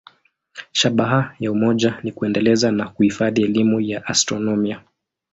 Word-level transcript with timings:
Shabaha 0.71 1.35
ya 1.39 1.51
umoja 1.51 1.99
ni 2.03 2.11
kuendeleza 2.11 2.71
na 2.71 2.89
kuhifadhi 2.89 3.43
elimu 3.43 3.81
ya 3.81 4.05
astronomia. 4.05 4.83